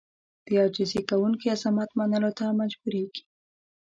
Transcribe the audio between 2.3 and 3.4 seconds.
ته مجبورېږي.